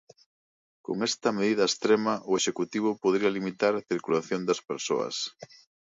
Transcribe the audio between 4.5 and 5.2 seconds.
persoas.